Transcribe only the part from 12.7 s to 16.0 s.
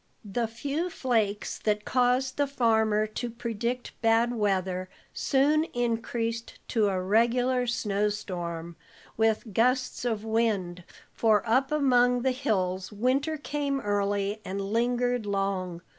winter came early and lingered long.